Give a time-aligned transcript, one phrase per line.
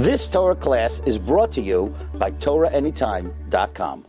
[0.00, 4.06] This Torah class is brought to you by TorahAnytime.com.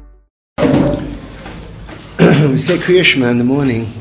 [0.57, 3.91] we say Kriya Shema in the morning.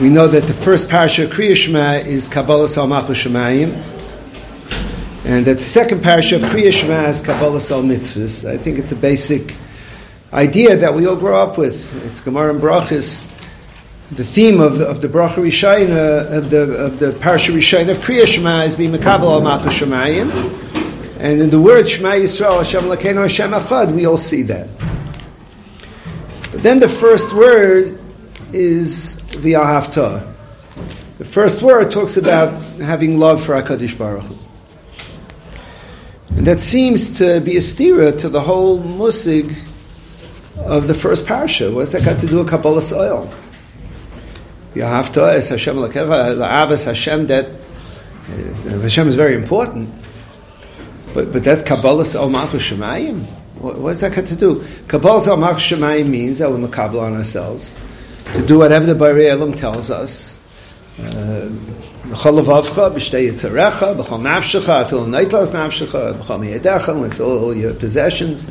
[0.00, 3.74] We know that the first parasha of Kriya is Kabbalah Sal Shemayim,
[5.24, 8.44] and that the second parasha of Kriya Shema is Kabbalah Sal Mitzvahs.
[8.44, 9.54] I think it's a basic
[10.32, 12.04] idea that we all grow up with.
[12.06, 13.30] It's Gemara and Brachis.
[14.12, 17.98] The theme of of the Bracha Rishayna, uh, of the, of the Parsha Rishayna of
[17.98, 20.30] Kriya Shema is being Mekabel al Malchus Shemayim.
[21.20, 24.68] And in the word Shema Yisrael, Hashem Lakeinu Hashem Echad, we all see that.
[26.50, 28.00] But then the first word
[28.52, 30.34] is V'ahavta.
[31.18, 34.36] The first word talks about having love for HaKadosh Baruch Hu.
[36.36, 39.56] And that seems to be a stira to the whole musig
[40.56, 41.72] of the first parsha.
[41.72, 43.32] What's that got to do with Kabbalah oil?
[44.74, 49.92] V'ahavta is Hashem Lakecha, La'avas Hashem, that uh, Hashem is very important.
[51.12, 53.24] But, but that's Kabbalah Sa'ol Malchus Shemayim.
[53.58, 54.64] What, does that got to do?
[54.86, 57.76] Kabbalah Sa'ol Malchus Shemayim means that we're makabel on ourselves
[58.32, 60.38] to do whatever the Bari Elam tells us.
[60.98, 61.48] Uh,
[62.04, 68.50] b'chol levavcha, b'shtei yitzarecha, b'chol nafshecha, afil neitlas nafshecha, b'chol miyadecha, with all your possessions.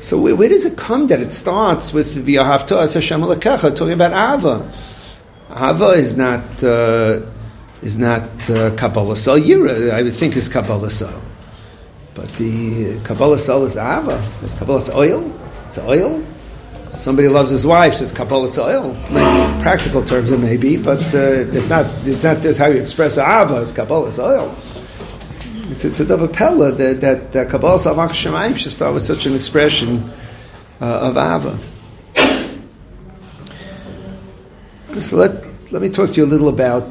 [0.00, 3.92] So where, where, does it come that it starts with v'yahavta as Hashem alekecha, talking
[3.92, 4.72] about Ava?
[5.50, 6.64] Ava is not...
[6.64, 7.22] Uh,
[7.82, 9.90] is not uh, Kabbalah Sal Yira.
[9.90, 11.18] I would think is Kabbalah Sal.
[12.14, 14.22] But the Kabbalah Sal is Ava.
[14.42, 15.32] It's Kabbalah Sal oil.
[15.66, 16.22] It's oil.
[16.94, 18.94] Somebody loves his wife, says Kabbalah Sal oil.
[18.94, 21.86] In practical terms it may be, but uh, it's not.
[22.04, 23.62] It's not just how you express Ava.
[23.62, 24.56] It's Kabbalah Sal oil.
[25.70, 29.24] It's, it's a dove pella that that, that Kabbalah Sal Shemayim should start with such
[29.24, 30.10] an expression
[30.82, 31.58] uh, of Ava.
[35.00, 35.39] So let
[35.70, 36.88] let me talk to you a little about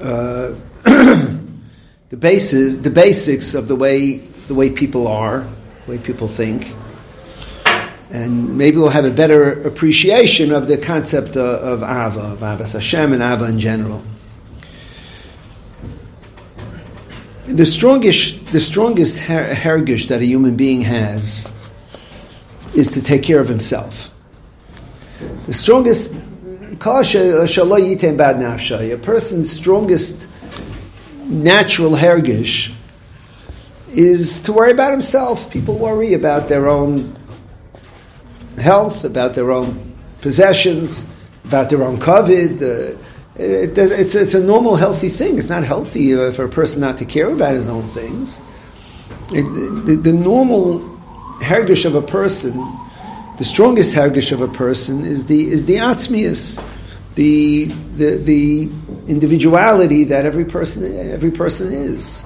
[0.00, 5.46] uh, the basis, the basics of the way the way people are,
[5.84, 6.72] the way people think,
[8.10, 12.72] and maybe we'll have a better appreciation of the concept of, of Ava, of Avas
[12.72, 14.02] Hashem and Ava in general.
[17.44, 21.52] The strongest, the strongest her- hergish that a human being has
[22.74, 24.12] is to take care of himself.
[25.46, 26.14] The strongest
[28.92, 30.28] a person's strongest
[31.24, 32.72] natural hergish
[33.92, 35.50] is to worry about himself.
[35.50, 37.16] People worry about their own
[38.58, 41.08] health, about their own possessions,
[41.44, 42.62] about their own COVID.
[42.62, 42.98] Uh,
[43.36, 45.38] it, it's, it's a normal, healthy thing.
[45.38, 48.40] It's not healthy for a person not to care about his own things.
[49.32, 49.44] It,
[49.84, 50.80] the, the normal
[51.40, 52.52] hergish of a person
[53.38, 56.62] the strongest hergish of a person is the is the atzmius,
[57.14, 57.66] the,
[57.96, 58.62] the the
[59.08, 62.24] individuality that every person every person is.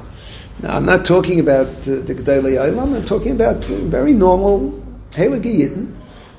[0.62, 2.94] Now, I'm not talking about uh, the Gedolei Olam.
[2.94, 5.91] I'm talking about very normal Heilige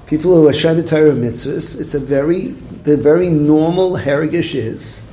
[0.06, 1.80] people who are Shabbat Torah mitzvahs.
[1.80, 2.48] It's a very
[2.84, 5.06] the very normal hergish is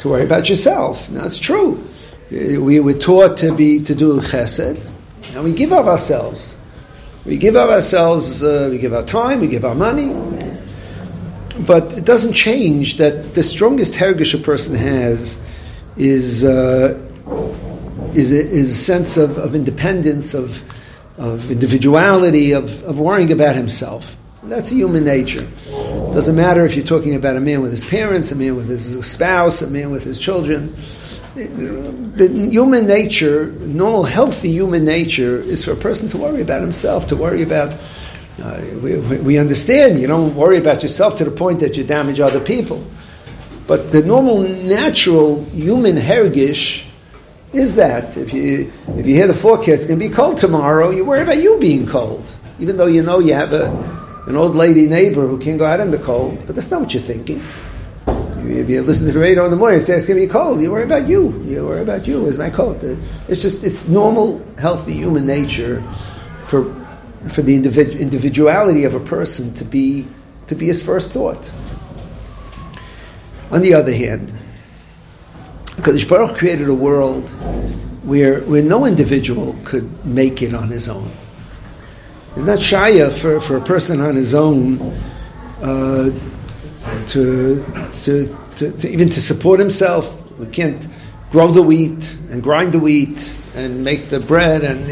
[0.00, 1.10] to worry about yourself.
[1.10, 1.82] Now, it's true.
[2.30, 4.92] We were taught to be to do chesed,
[5.32, 6.57] and we give up ourselves.
[7.28, 10.14] We give of ourselves, uh, we give our time, we give our money,
[11.66, 15.38] but it doesn't change that the strongest hergish a person has
[15.98, 16.98] is uh,
[18.14, 20.62] is, a, is a sense of, of independence, of,
[21.18, 24.16] of individuality, of, of worrying about himself.
[24.44, 25.46] That's human nature.
[25.66, 28.68] It doesn't matter if you're talking about a man with his parents, a man with
[28.68, 30.74] his spouse, a man with his children
[31.46, 37.06] the human nature, normal, healthy human nature, is for a person to worry about himself,
[37.08, 37.74] to worry about.
[38.42, 42.20] Uh, we, we understand you don't worry about yourself to the point that you damage
[42.20, 42.84] other people.
[43.66, 46.86] But the normal, natural human hergish
[47.52, 50.90] is that if you if you hear the forecast it's going to be cold tomorrow,
[50.90, 53.70] you worry about you being cold, even though you know you have a,
[54.26, 56.46] an old lady neighbor who can't go out in the cold.
[56.46, 57.42] But that's not what you're thinking.
[58.46, 60.60] If you listen to the radio in the morning, it's to be cold.
[60.60, 61.42] You worry about you.
[61.44, 62.26] You worry about you.
[62.26, 62.82] Is my coat?
[63.28, 65.82] It's just it's normal, healthy human nature
[66.42, 66.72] for
[67.30, 70.06] for the individ- individuality of a person to be
[70.46, 71.50] to be his first thought.
[73.50, 74.32] On the other hand,
[75.76, 77.28] because Baruch created a world
[78.04, 81.10] where where no individual could make it on his own.
[82.36, 84.80] It's not shaya for, for a person on his own
[85.60, 86.10] uh,
[87.08, 87.64] to,
[88.04, 90.14] to, to, to, even to support himself.
[90.38, 90.86] We can't
[91.30, 94.88] grow the wheat and grind the wheat and make the bread and,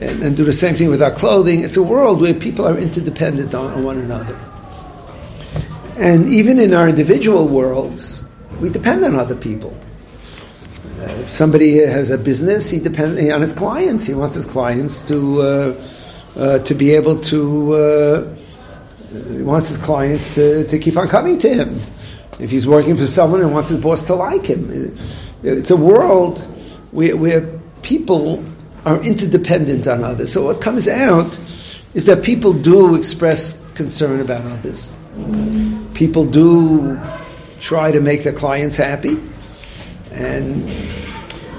[0.00, 1.64] and, and do the same thing with our clothing.
[1.64, 4.38] It's a world where people are interdependent on, on one another.
[5.96, 8.28] And even in our individual worlds,
[8.60, 9.76] we depend on other people.
[10.98, 14.06] if somebody has a business, he depends on his clients.
[14.06, 15.86] He wants his clients to uh,
[16.36, 18.36] uh, to be able to.
[19.10, 21.80] He wants his clients to, to keep on coming to him.
[22.38, 24.96] If he's working for someone and wants his boss to like him,
[25.42, 26.38] it's a world
[26.92, 28.44] where, where people
[28.84, 30.32] are interdependent on others.
[30.32, 31.38] So what comes out
[31.94, 34.94] is that people do express concern about others.
[35.94, 37.00] People do
[37.60, 39.18] try to make their clients happy.
[40.12, 40.68] And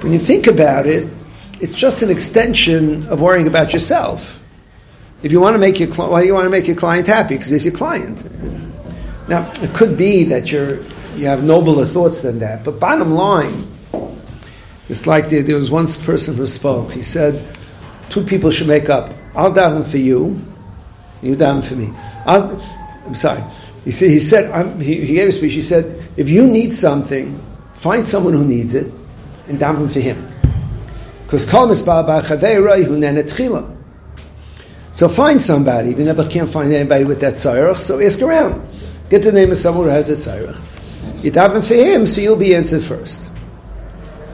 [0.02, 1.08] when you think about it,
[1.60, 4.41] it's just an extension of worrying about yourself.
[5.24, 7.36] If you want to make your why do you want to make your client happy?
[7.36, 8.24] Because he's your client.
[9.28, 10.80] Now, it could be that you're
[11.16, 13.68] you have nobler thoughts than that, but bottom line,
[14.90, 16.92] it's like there, there was one person who spoke.
[16.92, 17.56] He said,
[18.10, 19.14] two people should make up.
[19.36, 20.42] I'll daven for you,
[21.22, 21.94] you daven for me.
[22.26, 22.62] I'll,
[23.06, 23.44] I'm sorry.
[23.84, 25.54] He said, he, said he, he, gave a speech.
[25.54, 27.40] He said, if you need something,
[27.74, 28.92] find someone who needs it
[29.48, 30.28] and daven for him.
[31.24, 31.46] Because
[34.92, 35.92] so find somebody.
[35.92, 38.68] You never can't find anybody with that tzarech, so ask around.
[39.10, 41.24] Get the name of someone who has a tzarech.
[41.24, 43.30] You daven for him, so you'll be answered first.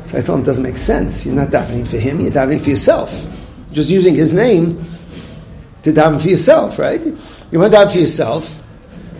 [0.05, 1.25] So I told him, it doesn't make sense.
[1.25, 3.25] You're not davening for him, you're davening for yourself.
[3.71, 4.83] Just using his name
[5.83, 7.05] to daven for yourself, right?
[7.05, 8.61] You want to daven for yourself,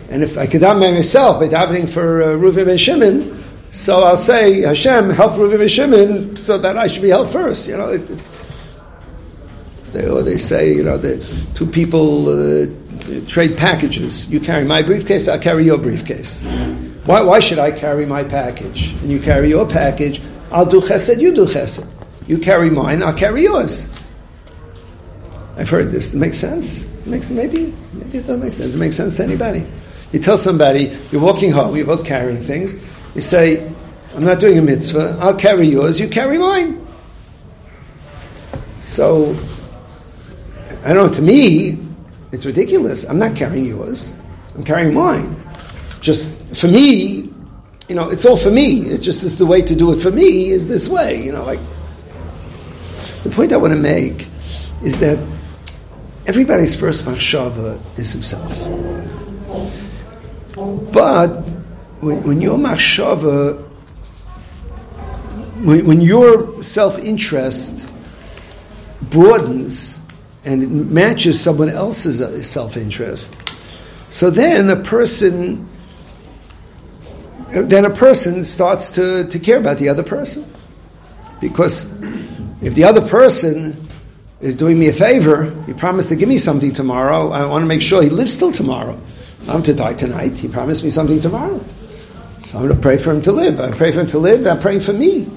[0.10, 4.18] and if I could daven myself by davening for uh, Reuven and Shimon, so I'll
[4.18, 7.68] say, Hashem, help Reuven and Shimon so that I should be helped first.
[7.68, 8.10] You know, it,
[9.94, 11.18] they, or they say, you know, the
[11.56, 12.68] two people uh,
[13.28, 14.32] trade packages.
[14.32, 16.44] You carry my briefcase, I'll carry your briefcase.
[17.06, 20.22] Why, why should I carry my package and you carry your package?
[20.52, 21.90] I'll do chesed, you do chesed.
[22.28, 23.88] You carry mine, I'll carry yours.
[25.58, 26.14] I've heard this.
[26.14, 26.84] It makes sense.
[26.84, 28.76] It makes maybe maybe it doesn't make sense.
[28.76, 29.66] It makes sense to anybody.
[30.12, 32.76] You tell somebody you're walking home, you're both carrying things.
[33.16, 33.68] You say,
[34.16, 35.18] "I'm not doing a mitzvah.
[35.20, 36.00] I'll carry yours.
[36.00, 36.86] You carry mine."
[38.82, 39.36] So
[40.88, 41.78] I don't know, to me,
[42.32, 43.04] it's ridiculous.
[43.04, 44.16] I'm not carrying yours,
[44.56, 45.36] I'm carrying mine.
[46.00, 47.30] Just for me,
[47.90, 48.84] you know, it's all for me.
[48.84, 51.44] It's just this the way to do it for me is this way, you know,
[51.44, 51.60] like
[53.24, 54.30] the point I want to make
[54.82, 55.20] is that
[56.26, 58.48] everybody's first machshava is himself.
[60.94, 61.50] But
[62.00, 63.62] when, when your machshava,
[65.66, 67.90] when, when your self interest
[69.02, 70.07] broadens
[70.48, 73.36] and it matches someone else's uh, self interest,
[74.10, 75.68] so then a person
[77.50, 80.52] then a person starts to, to care about the other person.
[81.40, 81.94] Because
[82.62, 83.88] if the other person
[84.42, 87.68] is doing me a favor, he promised to give me something tomorrow, I want to
[87.68, 89.00] make sure he lives till tomorrow.
[89.48, 91.64] I'm to die tonight, he promised me something tomorrow.
[92.46, 93.60] So I'm going to pray for him to live.
[93.60, 95.30] I pray for him to live, I'm praying for me.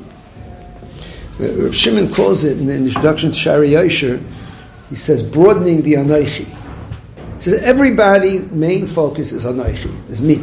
[1.72, 4.22] Shimon calls it in the introduction to Shaarei Yosher,
[4.90, 6.44] he says, broadening the Anoichi.
[6.44, 10.34] He says, everybody, main focus is Anoichi, is me.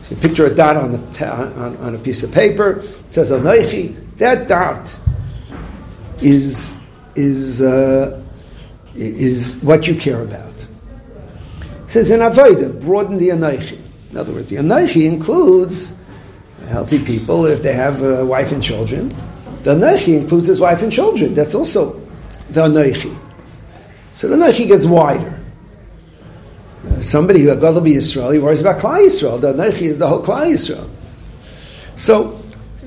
[0.00, 3.30] So you picture a dot on, the, on, on a piece of paper, it says
[3.30, 4.98] Anoichi, that dot
[6.22, 6.82] is,
[7.14, 8.20] is, uh,
[8.96, 10.66] is what you care about.
[11.60, 13.78] It says in Avodah, broaden the Anoichi.
[14.10, 15.98] In other words, the Anoichi includes
[16.68, 19.10] healthy people if they have a wife and children.
[19.64, 21.34] The Anoichi includes his wife and children.
[21.34, 22.07] That's also
[22.50, 23.16] the Anoichi.
[24.14, 25.40] So the Anoichi gets wider.
[26.86, 29.38] Uh, somebody who got to be Israel, he worries about Klal Israel.
[29.38, 30.88] The Anoichi is the whole Klal Israel.
[31.96, 32.40] So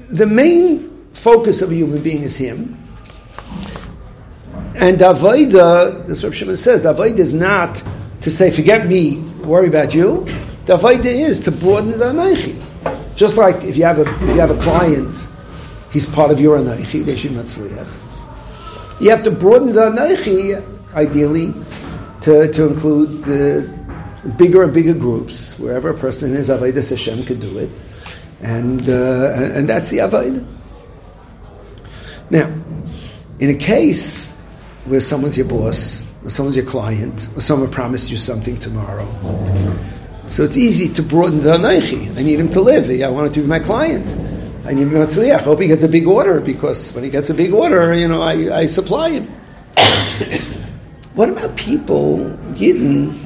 [0.09, 2.77] the main focus of a human being is him.
[4.75, 7.83] And Davaida, this Rav Shimon says, Davaida is not
[8.21, 10.25] to say, forget me, worry about you.
[10.65, 13.15] Davaida is to broaden the Anoichi.
[13.15, 15.15] Just like if you have a, if you have a client,
[15.91, 18.00] he's part of your Anoichi, they should Matzliach.
[19.01, 21.55] You have to broaden the Anoichi, ideally,
[22.21, 23.67] to, to include the
[24.37, 27.71] bigger and bigger groups, wherever a person is Avodah Hashem could do it.
[28.41, 30.45] And, uh, and that's the Avodah.
[32.29, 32.53] Now,
[33.39, 34.37] in a case
[34.85, 39.07] where someone's your boss, or someone's your client, or someone promised you something tomorrow,
[40.29, 42.15] so it's easy to broaden the Anoichi.
[42.15, 42.87] I need him to live.
[43.01, 44.15] I want him to be my client.
[44.63, 45.39] I need Matzliach.
[45.39, 48.07] I hope he gets a big order because when he gets a big order, you
[48.07, 49.27] know, I, I supply him.
[51.15, 52.19] what about people,
[52.53, 53.17] Yidden,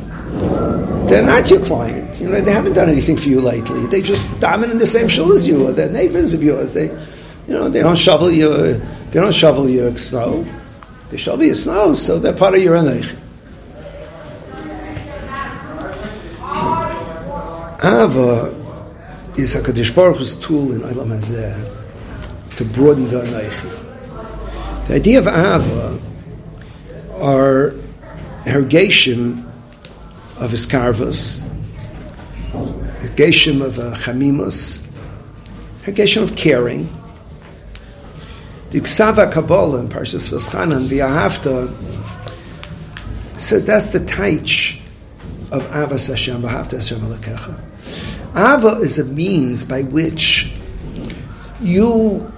[1.10, 2.20] they're not your client.
[2.22, 3.86] You know, they haven't done anything for you lately.
[3.88, 6.74] They just diamond in the same shul as you, or they're neighbors of yours.
[6.74, 10.48] They, you know, they don't shovel your, they don't shovel your snow.
[11.10, 13.13] They shovel your snow, so they're part of your anich.
[17.84, 18.64] Ava
[19.38, 24.88] is HaKadosh Baruch Hu's tool in Olam Hazeh to broaden the anaychi.
[24.88, 26.00] The idea of Ava
[27.20, 27.74] are
[28.44, 29.46] hergeshim
[30.38, 31.42] of iskarvus,
[32.51, 34.88] hergeshim of uh, chamimus,
[35.84, 36.88] hergeshim of caring.
[38.70, 41.74] The Ksava Kabbalah in Parshas Vaschanan, V'ahavta,
[43.38, 44.82] says that's the taich
[45.51, 47.75] of Avas Hashem, V'ahavta Hashem Alekecha.
[48.36, 50.54] Ava is a means by which
[51.62, 52.32] you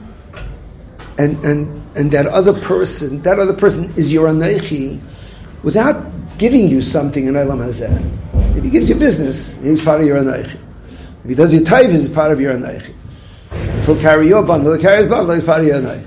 [1.17, 4.99] and, and, and that other person, that other person is your anechi,
[5.63, 6.05] without
[6.37, 8.55] giving you something in Elam Hazeh.
[8.55, 10.55] If he gives you business, he's part of your anechi.
[11.23, 12.93] If he does your taiv, he's part of your anechi.
[13.51, 16.05] If he'll carry your bundle, he'll carry his bundle, he's part of your anechi.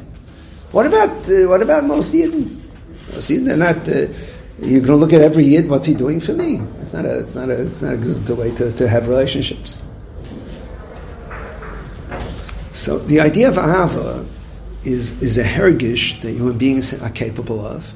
[0.70, 2.60] What about, uh, what about most Yidden?
[3.18, 4.06] See, they're not, uh,
[4.62, 6.60] you're going to look at every Yid, what's he doing for me?
[6.90, 9.84] It's not a, it's not a, it's not a good way to, to have relationships.
[12.72, 14.26] So the idea of Ahava
[14.84, 17.94] is, is a hergish that human beings are capable of.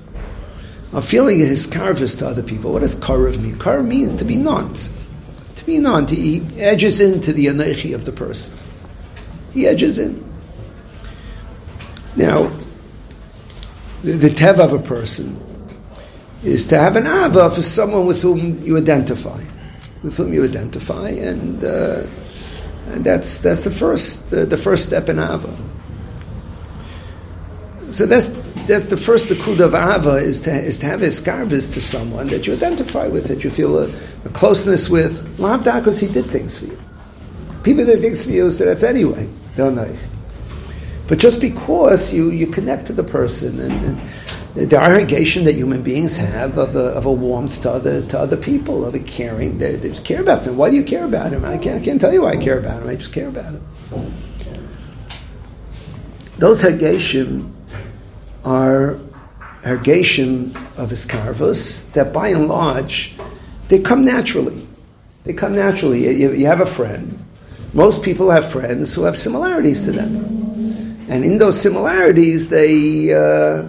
[0.92, 2.72] A feeling his karvas to other people.
[2.72, 3.56] What does karav mean?
[3.56, 4.88] Karav means to be not.
[5.56, 6.10] To be not.
[6.10, 8.56] He edges into the anechi of the person.
[9.52, 10.22] He edges in.
[12.14, 12.48] Now,
[14.04, 15.53] the, the teva of a person
[16.44, 19.42] is to have an ava for someone with whom you identify,
[20.02, 22.02] with whom you identify, and, uh,
[22.88, 25.54] and that's that's the first uh, the first step in ava.
[27.90, 28.28] So that's
[28.66, 32.28] that's the first akuda of ava is to is to have a scarvis to someone
[32.28, 33.90] that you identify with, that you feel a,
[34.24, 35.36] a closeness with.
[35.38, 36.78] because he did things for you.
[37.62, 39.26] People did things for you, so that's anyway.
[39.56, 39.96] Don't know.
[41.06, 44.00] But just because you, you connect to the person and, and
[44.54, 48.36] the irrigation that human beings have of a, of a warmth to other to other
[48.36, 50.58] people, of a caring, they, they just care about someone.
[50.58, 51.44] Why do you care about him?
[51.44, 52.88] I can't, I can't tell you why I care about him.
[52.88, 54.14] I just care about him.
[56.38, 57.52] Those hagashim
[58.44, 58.98] are
[59.62, 63.16] ergation of iskarvus that by and large
[63.68, 64.66] they come naturally.
[65.24, 66.04] They come naturally.
[66.20, 67.18] You, you, have a friend.
[67.72, 70.16] Most people have friends who have similarities to them,
[71.08, 73.64] and in those similarities, they uh,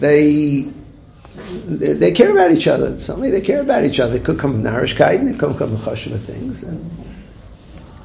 [0.00, 0.68] they
[1.66, 2.98] they care about each other.
[2.98, 4.14] Suddenly, they care about each other.
[4.14, 6.90] They could come from Narishkeit, and they could come from Chashva things, and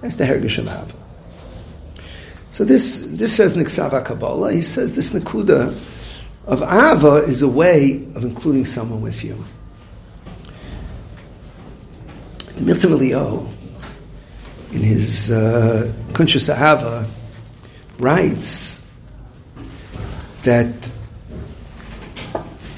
[0.01, 0.59] that's the Hergish
[2.55, 5.77] so this, this says Niksava Kabbalah, he says this Nakuda
[6.45, 9.43] of Ava is a way of including someone with you.
[12.55, 13.49] The Milton Elio,
[14.71, 17.05] in his uh, Kunshas Ahava,
[17.99, 18.87] writes
[20.43, 20.89] that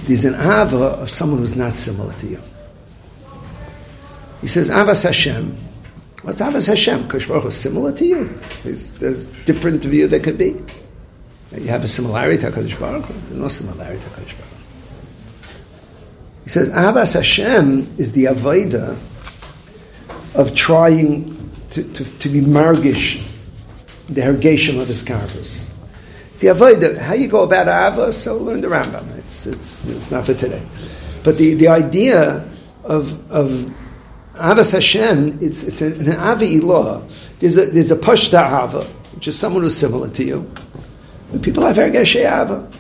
[0.08, 2.42] there's an Ava of someone who's not similar to you.
[4.42, 5.58] He says, Avas Hashem,
[6.28, 7.08] What's Avos Hashem?
[7.08, 8.40] Kosh Baruch is similar to you.
[8.66, 10.58] There's, there's different view there could be.
[11.56, 14.60] You have a similarity to HaKadosh Baruch There's no similarity to HaKadosh Baruch
[16.44, 19.00] He says, Avas Hashem is the Avodah
[20.34, 23.26] of trying to, to, to be margish,
[24.10, 25.74] the hergation of his karvas.
[26.32, 26.98] It's the Avodah.
[26.98, 29.17] How you go about Ava, so learn the Rambam.
[29.27, 30.65] It's, it's, it's not for today.
[31.22, 32.48] But the, the idea
[32.86, 33.69] of, of
[34.36, 37.03] Avas Hashem, it's, it's an, an Avi Ilah.
[37.39, 40.50] There's a, there's a Pashta Ava, which is someone who's similar to you.
[41.34, 42.72] And people have Ergeshe Ava.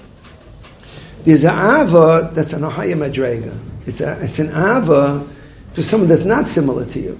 [1.25, 3.53] There's an Ava that's an Ahaya Madrega.
[3.85, 5.27] It's, a, it's an Ava
[5.73, 7.19] for someone that's not similar to you.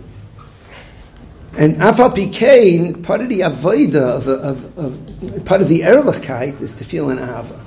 [1.57, 6.75] And Afal Pikain, part of the Avoida, of, of, of, part of the Erlichkeit is
[6.75, 7.65] to feel an Ava.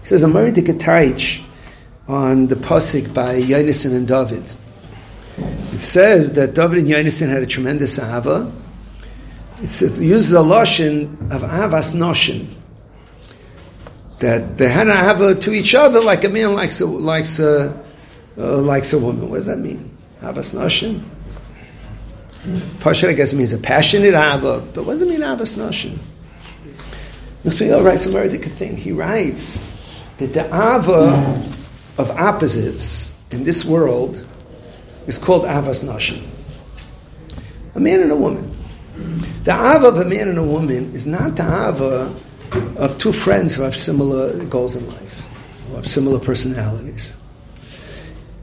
[0.00, 0.62] He says, married to
[2.08, 4.54] on the Pasik by Yonason and David.
[5.72, 7.98] It says that David and Yonason had a tremendous.
[7.98, 12.48] It's, it uses a lashon of avas noshin.
[14.18, 17.82] That they had an ahava to each other like a man likes a, likes a,
[18.36, 19.30] uh, likes a woman.
[19.30, 19.96] What does that mean?
[20.20, 21.02] Avas noshin?
[22.80, 24.66] Pasha, I guess, means a passionate ahava.
[24.74, 25.98] But what does it mean, avas noshin?
[27.44, 28.76] Nathaniel writes a very thing.
[28.76, 29.69] He writes
[30.26, 31.50] the ava
[31.98, 34.26] of opposites in this world
[35.06, 36.26] is called Avas Nashim.
[37.74, 38.50] A man and a woman.
[39.44, 42.14] The Ava of a man and a woman is not the Ava
[42.76, 45.26] of two friends who have similar goals in life,
[45.68, 47.16] who have similar personalities.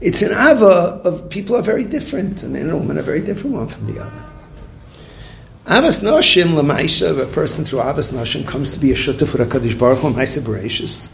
[0.02, 2.42] It's an Ava of people are very different.
[2.44, 4.24] A man and a woman are very different one from the other.
[5.66, 9.46] Avas Noshim, Lamaisha, a person through Avas Noshim comes to be a Shutta for a
[9.46, 11.12] Kaddish Baruch Hu, Maisa.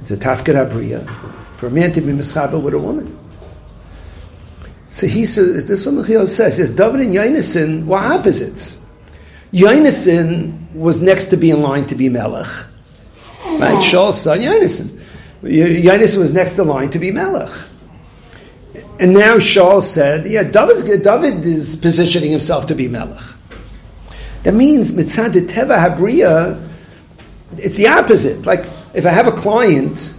[0.00, 1.06] It's a Tafkid Abriya.
[1.58, 3.18] For a man to be Mischaba with a woman.
[4.90, 6.56] So he says, this is what Mechiel says.
[6.56, 8.82] Says, David and Yonason were opposites.
[9.52, 12.48] Yonason was next to be in line to be Melech.
[13.44, 13.78] Right?
[13.82, 15.00] Shaul's son, Yonason.
[15.42, 17.50] Yonason was next in line to be Melech.
[18.98, 23.22] And now Shaul said, yeah, David, David is positioning himself to be Melech.
[24.42, 26.68] That means mitzad teva habriya,
[27.56, 28.44] it's the opposite.
[28.44, 30.14] Like if I have a client,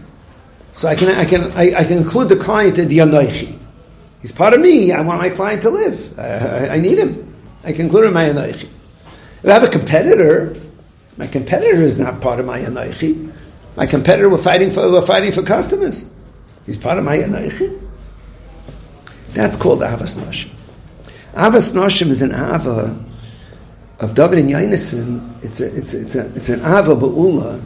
[0.71, 3.57] so I can I can I, I can include the client in the anoichi.
[4.21, 4.91] He's part of me.
[4.91, 6.19] I want my client to live.
[6.19, 7.35] I, I, I need him.
[7.63, 8.69] I can include him in my anoichi.
[9.43, 10.55] If I have a competitor,
[11.17, 13.33] my competitor is not part of my anoichi.
[13.75, 16.05] My competitor, we're fighting for we're fighting for customers.
[16.65, 17.79] He's part of my anoichi.
[19.33, 20.51] That's called Avas Noshim.
[21.33, 23.03] Avas Noshim is an Ava
[23.99, 25.43] of David and Yonason.
[25.43, 27.63] It's a, it's a, it's a, it's an Ava Ba'ula,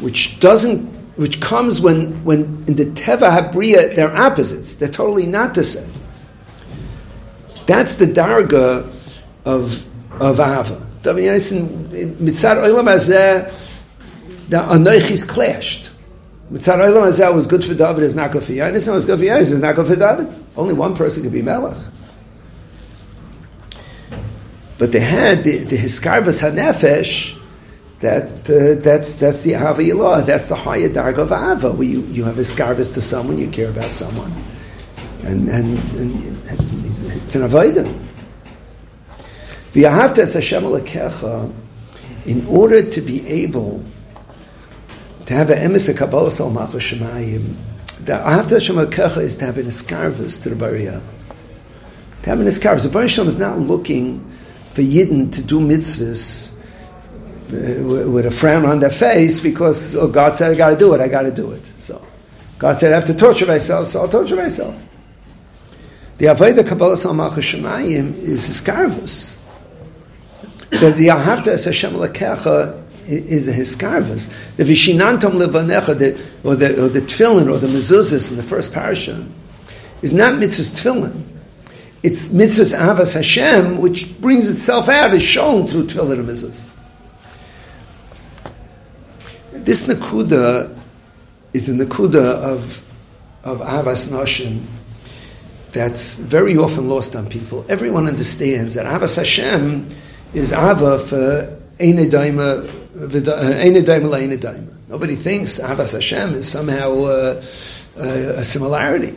[0.00, 0.84] which doesn't,
[1.16, 4.74] which comes when, when in the Teva Habriya, they're opposites.
[4.74, 5.92] They're totally not the same.
[7.66, 8.90] That's the Darga
[9.44, 9.86] of,
[10.20, 10.86] of Ava.
[11.02, 11.18] And
[12.18, 13.52] Mitzad Olam Hazeh,
[14.48, 15.90] the Anoichis clashed.
[16.52, 19.24] Mitzad Olam Hazeh was good for David, is not good for Yonason, was good for
[19.24, 20.34] Yonason, is not good for David.
[20.56, 21.78] Only one person could be Melech.
[24.78, 27.39] But they had the, the Hiskarvas HaNefesh,
[28.00, 30.20] that, uh, that's, that's the Ava law.
[30.20, 33.68] That's the higher darg of Ava, where you, you have Hiskarvas to someone, you care
[33.68, 34.32] about someone.
[35.22, 38.06] And, and, and, and it's an Avodah.
[42.26, 43.84] In order to be able
[45.26, 47.54] to have an emes Kabbalah Sal Shemayim,
[48.00, 51.02] the Ahavta Hashem Kecha is to have an escarvus to the Bariya.
[52.22, 52.84] To have an escarvus.
[52.84, 54.28] The Baruch is not looking
[54.72, 56.49] for Yidden to do mitzvahs
[57.50, 61.00] with a frown on their face because oh, God said I got to do it,
[61.00, 61.64] I got to do it.
[61.78, 62.04] So
[62.58, 64.76] God said I have to torture myself, so I'll torture myself.
[66.18, 69.38] The Avodah Kabbalah Sal Shemayim is escarvus.
[70.70, 74.32] The, the Ahavta Hashem Kecha is a hiskarvus.
[74.56, 79.26] The vishinantom levanecha, or the or the tefillin or the mezuzahs in the first parasha,
[80.02, 81.24] is not mitzvahs tefillin.
[82.02, 86.76] It's mitzvahs avas Hashem, which brings itself out, is shown through tefillin and mezuzahs.
[89.64, 90.76] This nakuda
[91.52, 92.84] is the nakuda of
[93.42, 94.62] of avas nashim
[95.72, 97.64] that's very often lost on people.
[97.68, 99.88] Everyone understands that avas Hashem
[100.34, 102.80] is ava for Einedaima
[104.88, 107.42] Nobody thinks Avas Hashem is somehow uh,
[107.96, 109.14] uh, a similarity.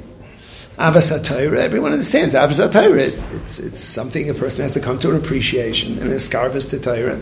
[0.78, 2.36] Avas HaTorah, everyone understands.
[2.36, 6.12] Avas HaTorah, it, it's, it's something a person has to come to an appreciation and
[6.12, 7.20] a scarvus to Torah.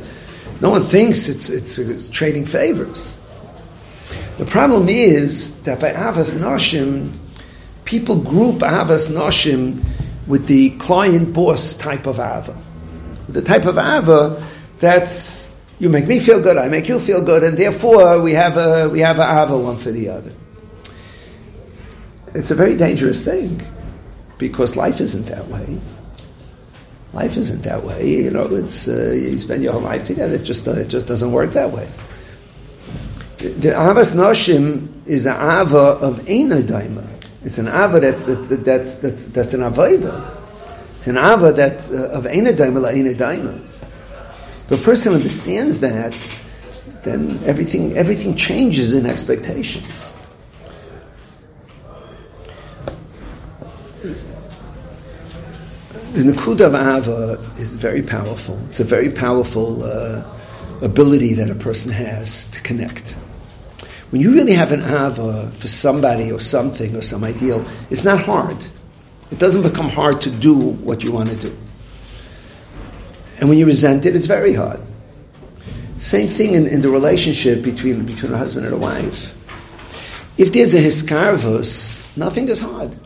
[0.60, 3.18] No one thinks it's, it's trading favors.
[4.38, 7.14] The problem is that by Avas Noshim,
[7.86, 9.84] people group Avas Noshim
[10.28, 12.58] with the client boss type of Ava.
[13.30, 14.46] The type of Ava
[14.80, 18.56] that's you make me feel good, I make you feel good, and therefore we have
[18.58, 20.32] a we have a ava one for the other.
[22.36, 23.60] It's a very dangerous thing
[24.38, 25.80] because life isn't that way.
[27.14, 28.10] Life isn't that way.
[28.24, 30.36] You know, it's uh, you spend your whole life together.
[30.36, 31.90] It just it just doesn't work that way.
[33.38, 37.08] The avas noshim is an ava of daima.
[37.44, 40.38] It's an ava that's that's that's that's an avodah.
[40.96, 43.60] It's an ava that uh, of daima la daima.
[44.70, 46.16] If a person understands that,
[47.04, 50.14] then everything, everything changes in expectations.
[56.12, 58.60] The Nakuda of Ava is very powerful.
[58.68, 60.22] It's a very powerful uh,
[60.82, 63.12] ability that a person has to connect.
[64.10, 68.20] When you really have an Ava for somebody or something or some ideal, it's not
[68.20, 68.58] hard.
[69.32, 71.58] It doesn't become hard to do what you want to do.
[73.40, 74.82] And when you resent it, it's very hard.
[75.98, 79.34] Same thing in, in the relationship between, between a husband and a wife.
[80.38, 82.98] If there's a hiskarvus, nothing is hard.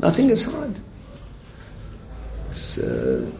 [0.00, 0.80] Nothing is hard.
[2.78, 3.30] Uh,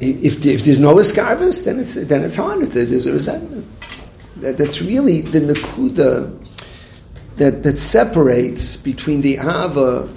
[0.00, 2.62] if, if there's no hiskarvus, then it's, then it's hard.
[2.62, 3.66] It's there's a resentment.
[4.36, 6.38] That, that's really the nakuda
[7.36, 10.08] that, that separates between the ava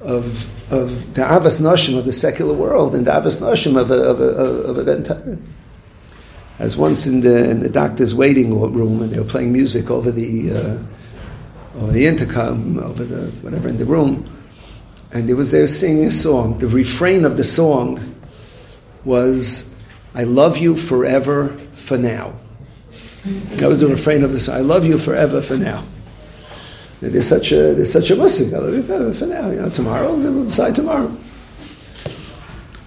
[0.00, 4.02] of of the Avas Noshim of the secular world and the Avas Noshim of a,
[4.02, 5.38] of a, of a entire.
[6.58, 10.10] As once in the, in the doctor's waiting room and they were playing music over
[10.10, 10.78] the, uh,
[11.80, 14.24] over the intercom, over the whatever in the room,
[15.14, 16.58] and they was there singing a song.
[16.58, 18.16] The refrain of the song
[19.04, 19.72] was,
[20.12, 22.34] I love you forever for now.
[23.24, 24.56] That was the refrain of the song.
[24.56, 25.84] I love you forever for now.
[27.00, 28.50] There's such a there's such a musik.
[28.50, 31.14] For now, you know, tomorrow we'll decide tomorrow.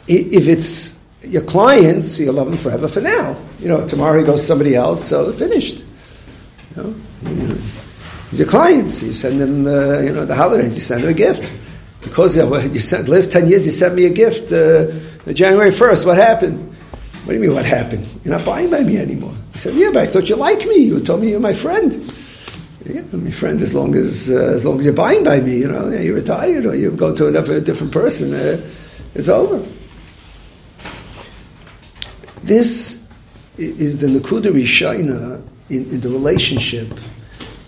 [0.07, 3.37] If it's your client, so you love him forever for now.
[3.59, 5.85] You know, tomorrow he goes to somebody else, so finished.
[6.75, 6.95] You know,
[8.29, 11.09] he's your client, so you send him, uh, you know, the holidays, you send him
[11.09, 11.51] a gift.
[12.07, 14.87] Because you sent, last 10 years you sent me a gift, uh,
[15.33, 16.75] January 1st, what happened?
[17.23, 18.07] What do you mean, what happened?
[18.23, 19.33] You're not buying by me anymore.
[19.51, 20.77] He said, yeah, but I thought you liked me.
[20.77, 21.93] You told me you're my friend.
[22.85, 25.57] Yeah, I'm your friend as long as, uh, as long as you're buying by me,
[25.57, 28.61] you know, you're retired or you go to another different person, uh,
[29.13, 29.61] it's over.
[32.43, 33.05] This
[33.57, 36.89] is the Nakuda Rishayna in, in the relationship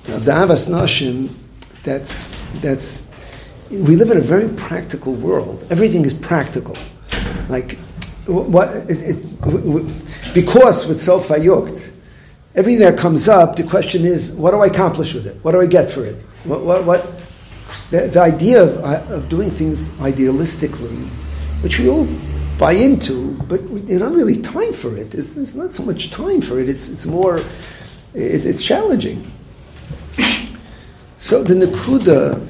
[0.07, 1.29] of the Avas Nashim
[1.83, 2.29] that's,
[2.61, 3.08] that's,
[3.69, 5.65] we live in a very practical world.
[5.69, 6.75] Everything is practical.
[7.49, 7.77] Like,
[8.25, 11.91] what, it, it, because with Sofa Yukt,
[12.55, 15.43] everything that comes up, the question is, what do I accomplish with it?
[15.43, 16.15] What do I get for it?
[16.43, 17.07] What, what, what
[17.91, 21.07] the, the idea of, uh, of doing things idealistically,
[21.61, 22.07] which we all
[22.57, 25.11] buy into, but there's not really time for it.
[25.11, 26.69] There's, there's, not so much time for it.
[26.69, 29.31] It's, it's more, it, it's challenging.
[31.17, 32.45] So the Nakuda,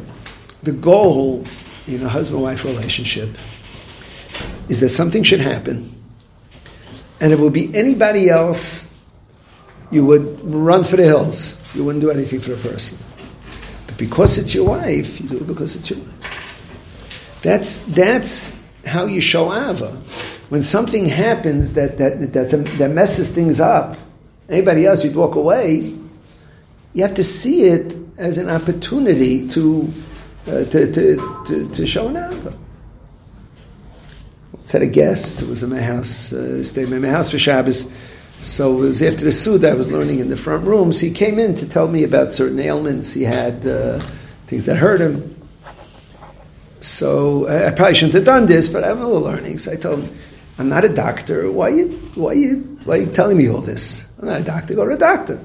[0.63, 1.45] the goal
[1.87, 3.29] in a husband-wife relationship
[4.67, 5.95] is that something should happen,
[7.19, 8.93] and if it would be anybody else,
[9.91, 11.59] you would run for the hills.
[11.73, 12.97] You wouldn't do anything for the person.
[13.87, 17.39] But because it's your wife, you do it because it's your wife.
[17.41, 19.91] That's, that's how you show Ava.
[20.49, 23.97] When something happens that, that, that, that messes things up,
[24.49, 25.95] anybody else, you'd walk away.
[26.93, 29.91] You have to see it as an opportunity to,
[30.47, 32.57] uh, to, to, to, to show an Ava
[34.71, 37.91] had a guest who was in my house, uh, stayed in my house for Shabbos.
[38.41, 40.99] So it was after the Suda, I was learning in the front rooms.
[40.99, 43.99] He came in to tell me about certain ailments he had, uh,
[44.47, 45.35] things that hurt him.
[46.79, 49.57] So I, I, probably shouldn't have done this, but I'm a little learning.
[49.57, 50.17] So I told him,
[50.57, 51.51] I'm not a doctor.
[51.51, 54.07] Why are you, why are you, why are you telling me all this?
[54.19, 54.75] I'm not a doctor.
[54.75, 55.43] Go to a doctor.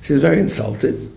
[0.00, 1.12] So he was very insulted.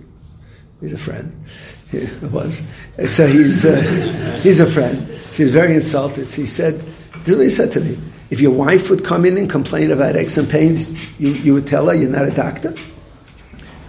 [0.81, 1.44] He's a friend.
[1.89, 2.69] He was.
[3.05, 5.07] So he's, uh, he's a friend.
[5.31, 6.27] So he was very insulted.
[6.27, 6.79] So he said,
[7.15, 7.97] this is what he said to me.
[8.29, 11.67] If your wife would come in and complain about aches and pains, you, you would
[11.67, 12.73] tell her you're not a doctor?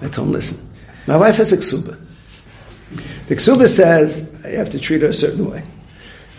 [0.02, 0.68] I told him, listen,
[1.06, 1.98] my wife has a ksuba.
[3.28, 5.64] The ksuba says I have to treat her a certain way.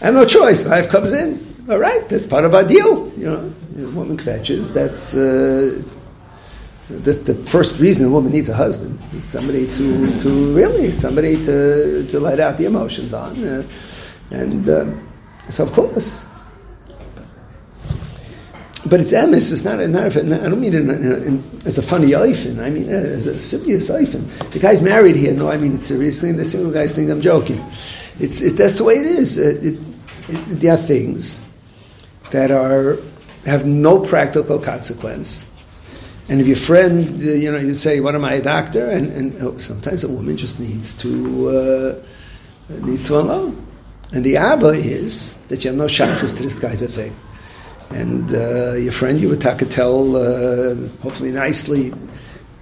[0.01, 0.63] I have no choice.
[0.63, 1.43] My wife comes in.
[1.69, 3.11] All right, that's part of our deal.
[3.17, 3.53] You know,
[3.91, 4.73] woman kvetches.
[4.73, 5.81] That's uh,
[6.89, 8.99] that's the first reason a woman needs a husband.
[9.13, 13.63] Is somebody to, to really somebody to, to let out the emotions on, uh,
[14.31, 14.85] and uh,
[15.49, 16.25] so of course
[18.89, 19.51] but it's emes.
[19.51, 19.79] It's not.
[19.89, 22.59] not I don't mean it in, in, in, as a funny oifen.
[22.59, 24.27] I mean as a serious oifen.
[24.51, 25.33] The guy's married here.
[25.33, 27.63] No, I mean it seriously, and the single guys think I'm joking.
[28.19, 29.37] It's it, that's the way it is.
[29.37, 29.79] It, it,
[30.27, 31.47] there are things
[32.31, 32.97] that are
[33.45, 35.51] have no practical consequence.
[36.29, 39.11] And if your friend, uh, you know, you say, "What am I, a doctor?" and,
[39.13, 43.57] and oh, sometimes a woman just needs to uh, needs to unload.
[44.11, 47.15] And the abba is that you have no chances to this kind of thing.
[47.89, 51.93] And uh, your friend you would tell uh, hopefully nicely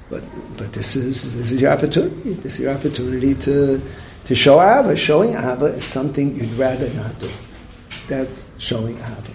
[0.10, 0.24] but
[0.58, 2.34] but this is this is your opportunity.
[2.34, 3.82] This is your opportunity to
[4.26, 7.32] to show Abba showing Abba is something you'd rather not do.
[8.08, 9.32] That's showing Abba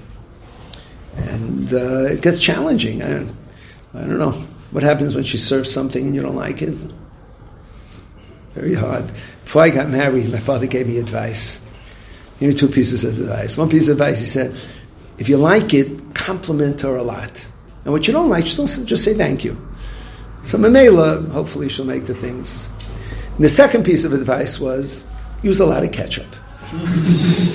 [1.16, 3.02] and uh, it gets challenging.
[3.02, 3.26] I
[3.94, 4.32] I don't know
[4.70, 6.74] what happens when she serves something and you don't like it
[8.50, 9.10] very hard
[9.44, 11.66] before I got married my father gave me advice
[12.38, 14.56] here are two pieces of advice one piece of advice he said
[15.20, 17.46] if you like it, compliment her a lot.
[17.84, 19.54] And what you don't like, just, just say thank you.
[20.42, 22.72] So Mamela, hopefully she'll make the things.
[23.34, 25.06] And the second piece of advice was
[25.42, 26.34] use a lot of ketchup.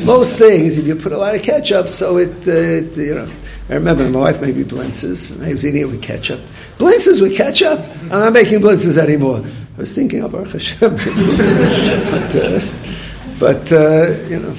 [0.05, 3.31] Most things, if you put a lot of ketchup, so it, uh, it you know.
[3.69, 6.39] I remember my wife made me blintzes, and I was eating it with ketchup.
[6.77, 7.79] Blintzes with ketchup?
[8.03, 9.43] I'm not making blintzes anymore.
[9.75, 10.91] I was thinking of Baruch Hashem.
[12.11, 12.61] but, uh,
[13.39, 14.55] but uh, you know,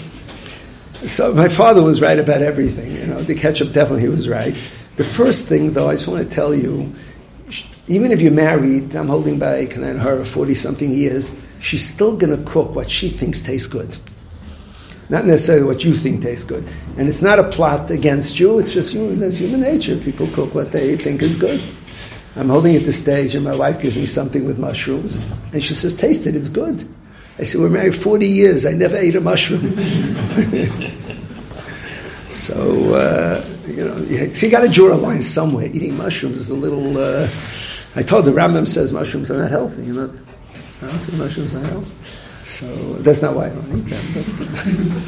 [1.07, 2.91] so my father was right about everything.
[2.97, 4.57] You know, the ketchup definitely he was right.
[4.97, 6.93] The first thing, though, I just want to tell you,
[7.87, 12.17] even if you're married, I'm holding back and then her forty something years, she's still
[12.17, 13.97] going to cook what she thinks tastes good,
[15.09, 16.67] not necessarily what you think tastes good.
[16.97, 18.59] And it's not a plot against you.
[18.59, 19.97] It's just human, that's human nature.
[19.97, 21.63] People cook what they think is good.
[22.35, 25.73] I'm holding at the stage, and my wife gives me something with mushrooms, and she
[25.73, 26.37] says, "Taste it.
[26.37, 26.87] It's good."
[27.39, 28.65] I said, We're married 40 years.
[28.65, 29.77] I never ate a mushroom.
[32.31, 35.67] so, uh, you know, so you got to draw a line somewhere.
[35.67, 36.97] Eating mushrooms is a little.
[36.97, 37.29] Uh,
[37.95, 39.85] I told the Rambam says mushrooms are not healthy.
[39.85, 40.15] You know,
[40.83, 41.93] I don't say mushrooms are healthy.
[42.47, 42.67] So
[43.03, 45.03] that's not why I don't eat them.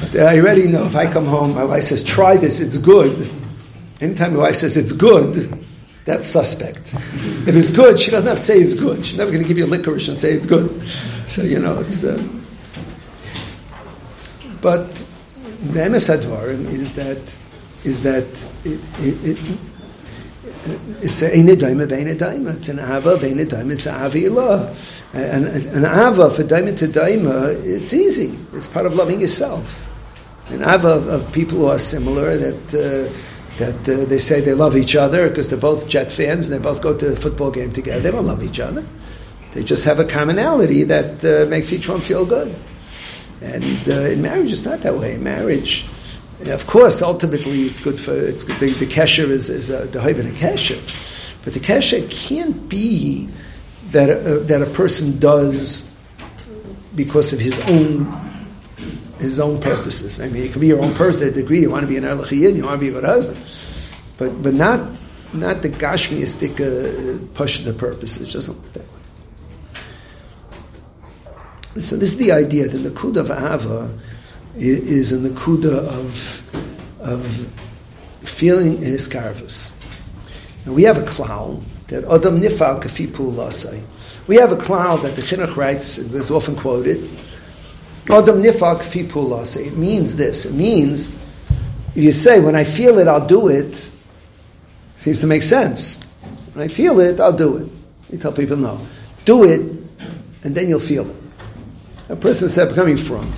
[0.00, 2.78] But, But I already know if I come home, my wife says, try this, it's
[2.78, 3.30] good.
[4.00, 5.34] Anytime my wife says it's good,
[6.06, 6.94] that's suspect.
[7.46, 9.04] If it's good, she doesn't have to say it's good.
[9.04, 10.82] She's never going to give you a licorice and say it's good.
[11.26, 12.04] So, you know, it's.
[12.04, 12.26] Uh,
[14.62, 15.06] but
[15.72, 16.06] the is
[16.94, 17.38] that
[17.84, 18.24] is that
[18.64, 19.58] it, it, it,
[21.02, 22.54] it's a eine daima veine daima.
[22.54, 23.72] It's an ava veine daima.
[23.72, 24.74] It's an avila.
[25.12, 28.36] And an ava for daima to daima, it's easy.
[28.52, 29.90] It's part of loving yourself.
[30.48, 32.74] An ava of, of people who are similar that.
[32.74, 36.58] Uh, that uh, they say they love each other because they're both Jet fans and
[36.58, 38.00] they both go to a football game together.
[38.00, 38.84] They don't love each other.
[39.52, 42.52] They just have a commonality that uh, makes each one feel good.
[43.40, 45.14] And uh, in marriage, it's not that way.
[45.14, 45.86] In marriage,
[46.42, 50.18] of course, ultimately, it's good for it's the, the kesher is, is a, the hoib
[50.18, 50.80] and a kesher,
[51.44, 53.28] but the kesher can't be
[53.90, 55.90] that a, that a person does
[56.94, 58.20] because of his own
[59.18, 60.20] his own purposes.
[60.20, 61.60] I mean, it can be your own person to a degree.
[61.60, 63.40] You want to be an erlachiyid, you want to be a good husband,
[64.18, 64.80] but but not
[65.32, 68.20] not the gashmiistic uh, push the purpose.
[68.20, 68.88] It doesn't that way.
[71.80, 73.90] So this is the idea that the kuda of ava
[74.56, 76.42] is a nakuda of,
[77.00, 77.24] of
[78.22, 79.74] feeling in his carvus.
[80.66, 83.82] we have a cloud that Adam Nifal Kafi Lasai.
[84.26, 87.02] We have a cloud that the Chinuch writes, is often quoted.
[88.08, 89.66] Adam Nifal Kafi Lasai.
[89.66, 90.46] It means this.
[90.46, 91.14] It means,
[91.94, 93.90] if you say, when I feel it, I'll do it,
[94.96, 96.02] seems to make sense.
[96.54, 97.68] When I feel it, I'll do it.
[98.10, 98.80] You tell people, no.
[99.24, 99.60] Do it,
[100.44, 101.16] and then you'll feel it.
[102.08, 103.32] A person said, coming from.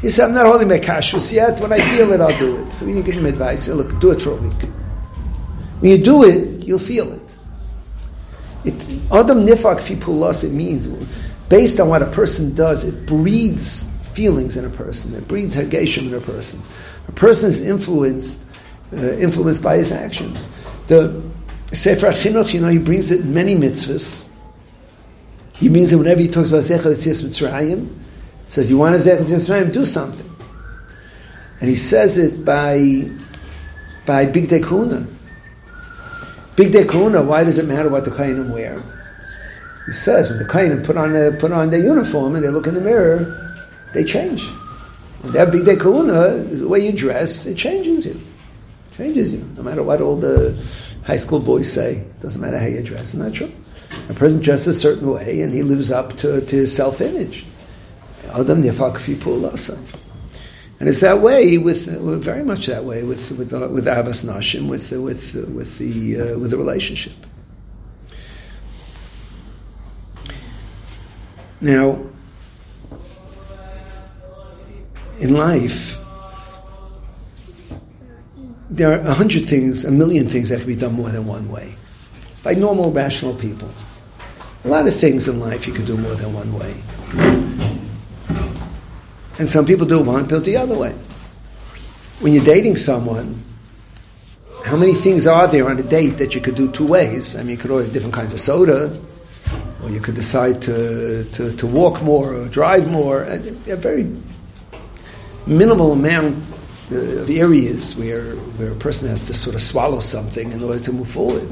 [0.00, 1.58] He said, I'm not holding my kashrus yet.
[1.60, 2.72] When I feel it, I'll do it.
[2.72, 3.68] So you give him advice.
[3.68, 4.68] Look, do it for a week.
[5.80, 7.36] When you do it, you'll feel it.
[8.64, 8.74] It
[9.12, 10.88] Adam nifak fi it means,
[11.48, 15.14] based on what a person does, it breeds feelings in a person.
[15.14, 16.62] It breeds hergeshim in a person.
[17.08, 18.44] A person is influenced,
[18.92, 20.50] uh, influenced by his actions.
[20.88, 21.22] The
[21.72, 24.28] Sefer Chinuch, you know, he brings it in many mitzvahs.
[25.58, 27.88] He means that whenever he talks about Zechar Tzis Mitzrayim,
[28.46, 30.26] says, You want to have Zechut do something.
[31.60, 33.10] And he says it by,
[34.04, 35.06] by Bigdei Kehuna.
[36.56, 38.82] Big Day Kuna, why does it matter what the Kainim wear?
[39.84, 42.66] He says, when the Kainim put on, a, put on their uniform and they look
[42.66, 43.54] in the mirror,
[43.92, 44.42] they change.
[45.20, 48.12] When they have Bigdei Kehuna, the way you dress, it changes you.
[48.12, 49.46] It changes you.
[49.54, 50.56] No matter what all the
[51.04, 53.14] high school boys say, it doesn't matter how you dress.
[53.14, 53.52] Isn't that true?
[54.08, 57.44] A person dresses a certain way and he lives up to, to his self image.
[58.34, 59.78] Adam Pulasa.
[60.78, 61.86] And it's that way with,
[62.22, 66.38] very much that way with with uh, with Avas Nashim with with with the uh,
[66.38, 67.14] with the relationship.
[71.62, 71.98] Now,
[75.18, 75.98] in life,
[78.68, 81.50] there are a hundred things, a million things that can be done more than one
[81.50, 81.74] way
[82.42, 83.68] by normal, rational people.
[84.64, 87.55] A lot of things in life you can do more than one way.
[89.38, 90.92] And some people do one, people the other way.
[92.20, 93.42] When you're dating someone,
[94.64, 97.36] how many things are there on a date that you could do two ways?
[97.36, 98.98] I mean, you could order different kinds of soda,
[99.82, 103.24] or you could decide to, to, to walk more or drive more.
[103.24, 103.36] A,
[103.70, 104.10] a very
[105.46, 106.42] minimal amount
[106.90, 110.80] uh, of areas where, where a person has to sort of swallow something in order
[110.80, 111.48] to move forward.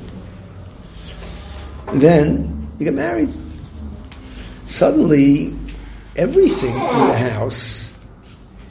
[1.93, 3.33] Then you get married.
[4.67, 5.55] Suddenly,
[6.17, 7.97] everything in the house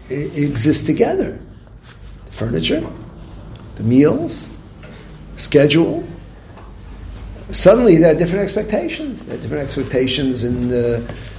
[0.09, 1.39] exists together.
[2.25, 2.87] The furniture,
[3.75, 4.55] the meals,
[5.35, 6.03] schedule.
[7.51, 9.25] Suddenly there are different expectations.
[9.25, 10.97] There are different expectations in, the,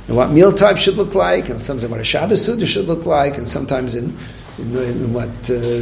[0.08, 3.06] in what meal type should look like, and sometimes what a Shabbos Suda should look
[3.06, 4.16] like, and sometimes in,
[4.58, 5.80] in, in what, uh,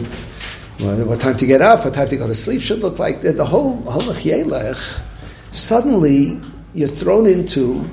[1.05, 3.21] what time to get up, what time to go to sleep should look like.
[3.23, 5.03] The, whole halach
[5.51, 6.41] suddenly
[6.73, 7.89] you're thrown into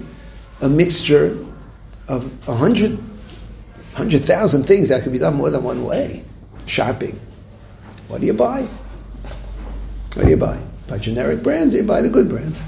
[0.61, 1.37] a mixture
[2.09, 2.99] of a hundred,
[3.93, 6.23] hundred thousand things that could be done more than one way.
[6.65, 7.17] Shopping.
[8.07, 8.67] What do you buy?
[10.15, 10.59] What do you buy?
[10.87, 12.63] Buy generic brands, you buy the good brands.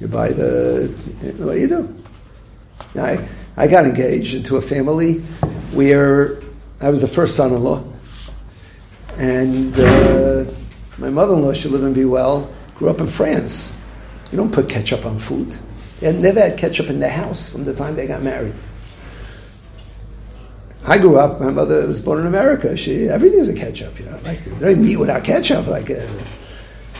[0.00, 0.88] You buy the,
[1.38, 1.96] what do you do?
[2.96, 5.18] I, I got engaged into a family
[5.72, 6.40] where
[6.80, 7.84] I was the first son in law.
[9.16, 10.50] And uh,
[10.98, 13.78] my mother in law, she lived and be well, grew up in France.
[14.32, 15.56] You don't put ketchup on food.
[16.00, 18.54] They never had ketchup in their house from the time they got married.
[20.84, 21.40] I grew up.
[21.40, 22.76] My mother was born in America.
[22.76, 23.98] She everything's a ketchup.
[23.98, 25.66] You know, like you don't eat without ketchup.
[25.66, 26.06] Like uh,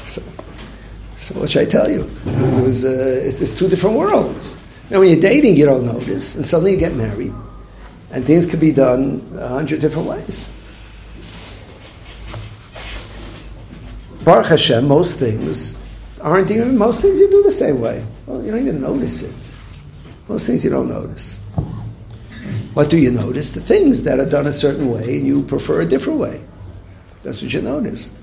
[0.05, 0.23] so.
[1.17, 2.09] So what should I tell you?
[2.25, 4.59] It was uh, it's, it's, two different worlds.
[4.91, 7.35] Now when you're dating, you don't notice, and suddenly you get married,
[8.11, 10.51] And things can be done a hundred different ways.
[14.25, 15.83] Baruch Hashem, most things
[16.23, 18.03] aren't even, most things you do the same way.
[18.31, 19.55] Well, you don't even notice it.
[20.29, 21.41] Most things you don't notice.
[22.75, 23.51] What do you notice?
[23.51, 26.41] The things that are done a certain way and you prefer a different way.
[27.25, 28.15] That's what you notice.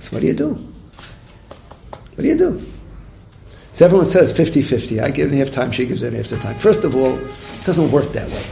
[0.00, 0.54] So what do you do?
[2.16, 2.60] What do you do?
[3.70, 4.98] So everyone says 50 50.
[4.98, 6.58] I give it half time, she gives it half the time.
[6.58, 8.44] First of all, it doesn't work that way.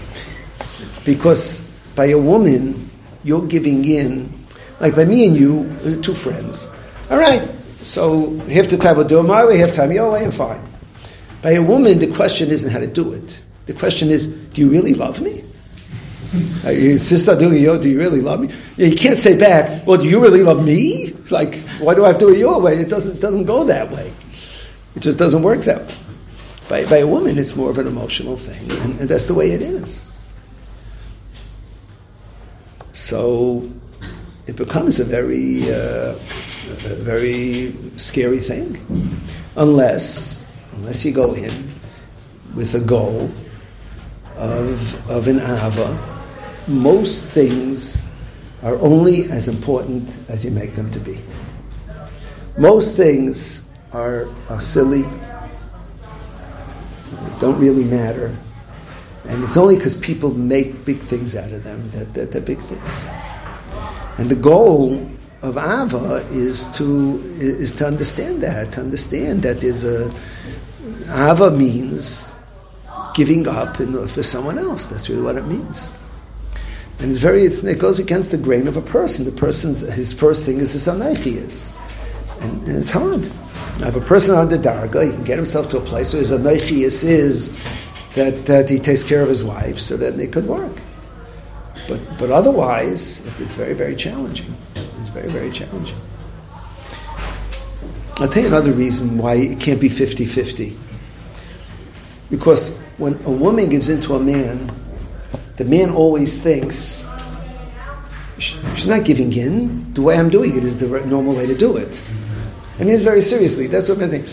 [1.04, 2.88] Because by a woman,
[3.24, 4.46] you're giving in,
[4.78, 6.70] like by me and you, two friends.
[7.10, 7.42] All right,
[7.82, 10.62] so half the time we'll do it my way, half time your way, and fine.
[11.42, 13.40] By a woman, the question isn't how to do it.
[13.66, 15.44] The question is, do you really love me?
[16.64, 18.50] Uh, your sister doing yo, do you really love me?
[18.76, 21.14] You can't say back, well, do you really love me?
[21.30, 22.74] Like, why do I have to do it your way?
[22.74, 24.12] It doesn't, doesn't go that way.
[24.94, 25.94] It just doesn't work that way.
[26.68, 29.52] By, by a woman, it's more of an emotional thing, and, and that's the way
[29.52, 30.04] it is.
[32.92, 33.70] So
[34.46, 36.16] it becomes a very, uh,
[36.70, 38.78] a very scary thing,
[39.56, 41.68] unless, unless you go in
[42.54, 43.30] with a goal
[44.36, 45.98] of, of an ava.
[46.66, 48.10] Most things
[48.62, 51.18] are only as important as you make them to be.
[52.56, 55.04] Most things are, are silly,
[57.38, 58.36] don't really matter.
[59.26, 62.58] And it's only because people make big things out of them that, that they're big
[62.58, 63.06] things.
[64.18, 65.08] And the goal
[65.42, 70.12] of Ava is to, is to understand that, to understand that there's a,
[71.10, 72.34] Ava means
[73.14, 74.88] giving up in, for someone else.
[74.88, 75.94] That's really what it means.
[76.98, 79.24] And it's very, it's, it goes against the grain of a person.
[79.24, 81.76] The person's, his first thing is his anaychias.
[82.40, 83.30] And, and it's hard.
[83.78, 86.20] Now, if a person on the darga, he can get himself to a place where
[86.20, 87.56] his anaychias is
[88.14, 90.72] that, that he takes care of his wife, so that it could work.
[91.86, 94.52] But, but otherwise, it's, it's very, very challenging.
[95.18, 95.96] Very, very challenging.
[98.18, 100.76] I'll tell you another reason why it can't be 50 50.
[102.30, 104.70] Because when a woman gives in to a man,
[105.56, 107.10] the man always thinks,
[108.38, 109.92] she's not giving in.
[109.94, 112.06] The way I'm doing it is the normal way to do it.
[112.78, 113.66] I mean, it's very seriously.
[113.66, 114.28] That's what I think.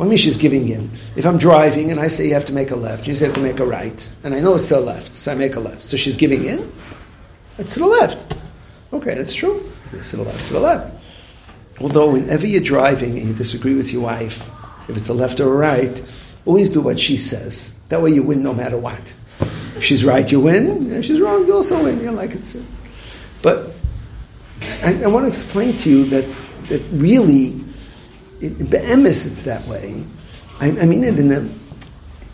[0.00, 0.88] I mean, she's giving in.
[1.16, 3.32] If I'm driving and I say you have to make a left, you say you
[3.32, 5.56] have to make a right, and I know it's to the left, so I make
[5.56, 5.82] a left.
[5.82, 6.70] So she's giving in.
[7.58, 8.36] It's to the left.
[8.92, 9.71] Okay, that's true.
[9.92, 10.94] The left.
[11.80, 14.48] Although whenever you're driving and you disagree with your wife,
[14.88, 16.02] if it's a left or a right,
[16.44, 17.74] always do what she says.
[17.88, 19.14] That way you win no matter what.
[19.76, 20.92] If she's right, you win.
[20.92, 21.98] If she's wrong, you also win.
[22.00, 22.56] You know, like it's.
[23.42, 23.72] But
[24.82, 26.24] I, I want to explain to you that
[26.68, 27.60] that really
[28.40, 30.04] in Be'emes it's that way.
[30.60, 31.48] I, I, mean it in a,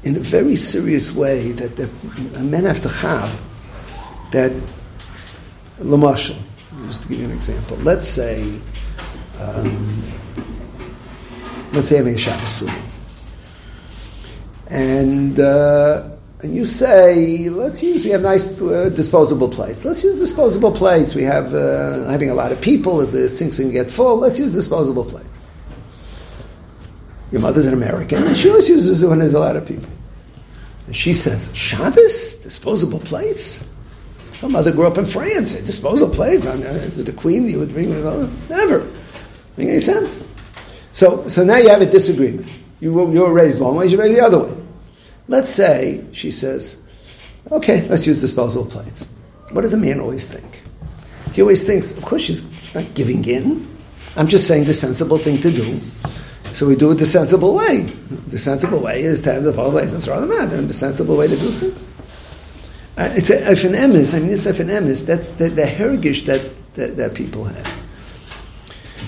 [0.07, 1.87] in a very serious way that the,
[2.40, 3.40] men have to have
[4.33, 4.53] that,
[5.79, 6.37] Lamashal,
[6.87, 8.61] just to give you an example, let's say,
[9.41, 10.03] um,
[11.73, 12.64] let's say having a Shabbos
[14.69, 16.11] And, uh,
[16.41, 19.85] and you say, let's use, we have nice uh, disposable plates.
[19.85, 21.14] Let's use disposable plates.
[21.14, 24.38] We have, uh, having a lot of people, as the sinks can get full, let's
[24.38, 25.38] use disposable plates.
[27.31, 29.91] Your mother's an American, she always uses it when there's a lot of people.
[30.87, 32.37] And she says, Shabbos?
[32.37, 33.67] Disposable plates?
[34.40, 35.53] Her mother grew up in France.
[35.53, 36.46] Disposal plates?
[36.46, 38.31] I uh, the queen, you would bring it over?
[38.48, 38.88] Never.
[39.57, 40.22] Make any sense?
[40.92, 42.48] So, so now you have a disagreement.
[42.81, 44.57] You were, you were raised one way, you raised the other way.
[45.27, 46.87] Let's say, she says,
[47.51, 49.11] okay, let's use disposal plates.
[49.51, 50.62] What does a man always think?
[51.33, 53.68] He always thinks, of course, she's not giving in.
[54.16, 55.81] I'm just saying the sensible thing to do.
[56.53, 57.83] So we do it the sensible way.
[58.29, 60.53] The sensible way is to have the plates and throw them out.
[60.53, 61.85] And the sensible way to do things.
[62.99, 66.97] Uh, it's a, if an I mean, this if that's the, the heritage that, that,
[66.97, 67.73] that people have.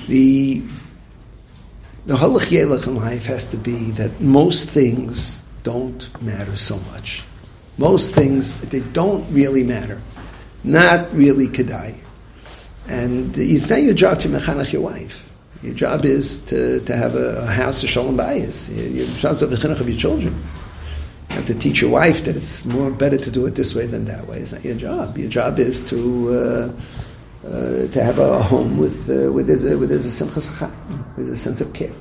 [0.06, 0.62] The
[2.06, 7.24] the halach yelach in life has to be that most things don't matter so much.
[7.78, 10.00] Most things they don't really matter,
[10.62, 11.96] not really kedai,
[12.86, 15.28] and it's not your job to mechanach your wife.
[15.64, 18.70] Your job is to, to have a, a house of shalom bayis.
[18.70, 20.40] Your job is the of your children.
[21.30, 23.86] You have to teach your wife that it's more better to do it this way
[23.86, 24.38] than that way.
[24.38, 25.16] It's not your job.
[25.16, 26.72] Your job is to
[27.44, 31.60] uh, uh, to have a home with uh, with with a simchas with a sense
[31.60, 31.92] of care.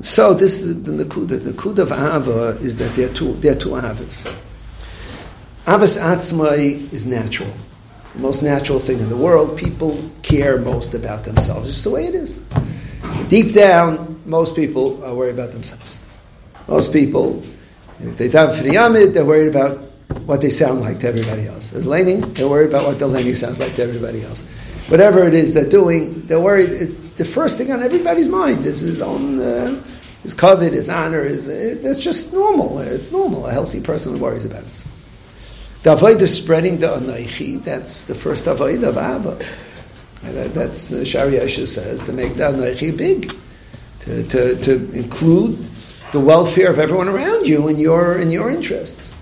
[0.00, 1.04] So this the, the,
[1.36, 4.32] the, kud of ava is that there are two there are two avas.
[5.66, 7.52] Avas atzmai is natural
[8.14, 9.58] the most natural thing in the world.
[9.58, 11.68] People care most about themselves.
[11.68, 12.44] It's the way it is.
[13.28, 16.02] Deep down, most people are worried about themselves.
[16.68, 17.42] Most people,
[18.00, 19.78] if they daven for the amud, they're worried about
[20.26, 21.72] what they sound like to everybody else.
[21.72, 24.42] As laning, they're worried about what the laning sounds like to everybody else.
[24.88, 26.70] Whatever it is they're doing, they're worried.
[26.70, 29.82] It's the first thing on everybody's mind This is his own, uh,
[30.22, 31.24] his honor.
[31.24, 32.80] Is it's just normal.
[32.80, 33.46] It's normal.
[33.46, 34.92] A healthy person worries about himself.
[35.82, 39.38] The avoid of spreading the anaychi, that's the first avoid of ava.
[40.22, 43.34] That's uh, Shaarei Yosher says to make the anaychi big,
[44.04, 45.58] to, to, to include
[46.12, 49.14] the welfare of everyone around you in your in your interests.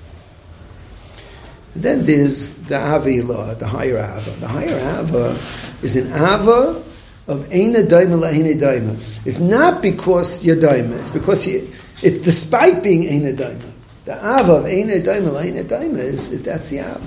[1.74, 4.30] Then there's the Avila, the higher Ava.
[4.40, 5.38] The higher Ava
[5.82, 6.82] is an Ava
[7.28, 9.26] of Eina Daima La'eina Daima.
[9.26, 13.70] It's not because you're Daima, it's because it's despite being Eina Daima.
[14.04, 17.00] The Ava of Eina Daima La'eina Daima is, that's the Ava.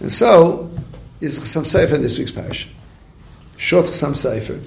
[0.00, 0.70] And so,
[1.20, 2.68] is Chasam Sofer in this week's parish.
[3.56, 4.60] Short Chasam Sofer.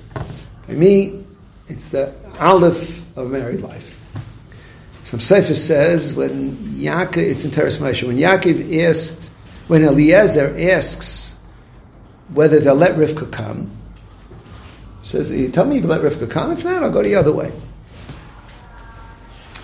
[0.69, 1.25] For me,
[1.67, 3.99] it's the Aleph of married life.
[5.03, 9.31] Chasam Sofer says when Yaakov, it's in Toras Moshe, when Yaakov asked,
[9.67, 11.41] when Eliezer asks
[12.35, 13.71] whether they'll let Rivka come,
[15.01, 17.51] says, tell me if you let Rivka come, if not, I'll go the other way.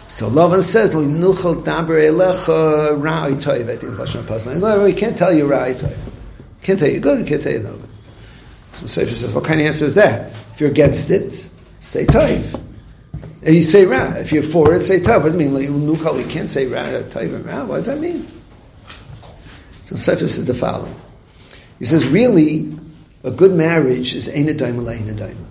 [0.08, 0.96] So Lavan says.
[0.96, 1.20] I think
[3.94, 4.86] lashon pasuk.
[4.86, 5.98] We can't tell you ra'i toiv.
[6.64, 7.28] Can't tell you good.
[7.28, 7.80] Can't tell you no.
[8.76, 10.32] So Sefer says, "What kind of answer is that?
[10.54, 11.46] If you're against it,
[11.80, 12.62] say toiv."
[13.42, 14.14] And you say ra.
[14.16, 15.22] If you're for it, say tav.
[15.22, 15.54] What does it mean?
[15.54, 17.64] Like, we can't say ra, tav, and ra.
[17.64, 18.28] What does that mean?
[19.84, 20.96] So Sefer says the following.
[21.78, 22.74] He says, really,
[23.24, 25.48] a good marriage is ein a daim.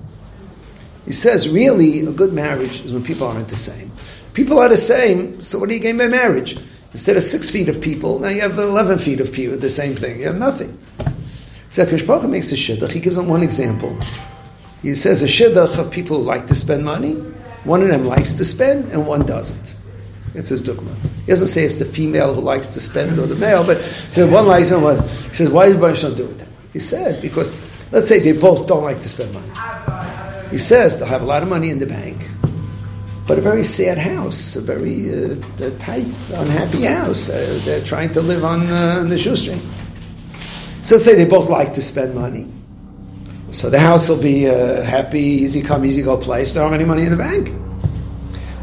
[1.05, 3.93] He says, really, a good marriage is when people aren't the same.
[4.33, 6.59] People are the same, so what do you gain by marriage?
[6.93, 9.95] Instead of six feet of people, now you have 11 feet of people, the same
[9.95, 10.19] thing.
[10.19, 10.77] You have nothing.
[11.75, 12.93] So Akash makes a shidduch.
[12.93, 13.99] He gives them one example.
[14.81, 17.15] He says a shidduch of people who like to spend money
[17.65, 19.75] one of them likes to spend and one doesn't.
[20.35, 20.95] It's his dogma.
[21.25, 23.79] He doesn't say it's the female who likes to spend or the male, but
[24.15, 24.97] the one likes and one.
[24.97, 26.47] He says, why does Baruch not do it?
[26.73, 27.61] He says, because
[27.91, 29.51] let's say they both don't like to spend money.
[30.51, 32.29] He says they'll have a lot of money in the bank,
[33.27, 35.37] but a very sad house, a very uh,
[35.79, 37.31] tight, unhappy house.
[37.31, 39.61] Uh, they're trying to live on, uh, on the shoestring.
[40.85, 42.47] So let's say they both like to spend money.
[43.53, 46.51] So the house will be a happy, easy come, easy go place.
[46.51, 47.49] They don't have any money in the bank.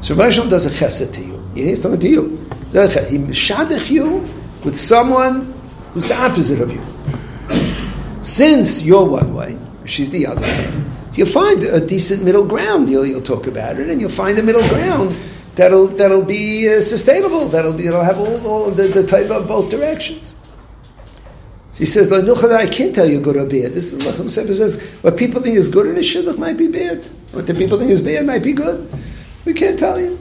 [0.01, 1.41] So Moshe does a chesed to you.
[1.55, 2.37] He's talking to you.
[2.73, 4.29] He mishadech you
[4.63, 5.51] with someone
[5.93, 6.81] who's the opposite of you.
[8.21, 12.87] Since you're one way, she's the other way, you'll find a decent middle ground.
[12.87, 15.17] You'll, you'll talk about it, and you'll find a middle ground
[15.55, 17.47] that'll that'll be uh, sustainable.
[17.47, 20.37] That'll be it'll have all, all the, the type of both directions.
[21.73, 23.73] So he says, I can't tell you good or bad.
[23.73, 24.81] This is what Sefer says.
[25.01, 27.05] What people think is good in a shidduch might be bad.
[27.31, 28.91] What the people think is bad might be good.
[29.45, 30.19] We can't tell you.